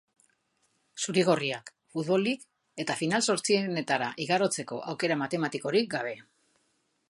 [1.03, 2.47] Zuri-gorriak, futbolik
[2.85, 6.19] eta final-zortzirenetara igarotzeko aukera matematikorik gabe.